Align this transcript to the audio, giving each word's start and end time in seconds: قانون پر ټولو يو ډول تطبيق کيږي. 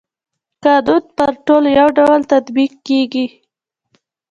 قانون 0.63 1.03
پر 1.17 1.31
ټولو 1.45 1.67
يو 1.79 1.87
ډول 1.97 2.21
تطبيق 2.33 2.71
کيږي. 2.87 3.25